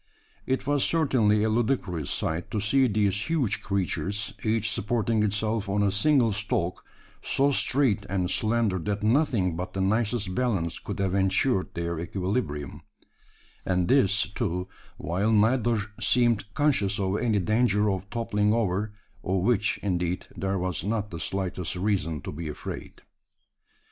[0.47, 5.83] It was certainly a ludicrous sight to see these huge creatures each supporting itself on
[5.83, 6.83] a single stalk,
[7.21, 12.81] so straight and slender that nothing but the nicest balance could have ensured their equilibrium;
[13.63, 14.67] and this, too,
[14.97, 18.93] while neither seemed conscious of any danger of toppling over
[19.23, 23.03] of which, indeed, there was not the slightest reason to be afraid.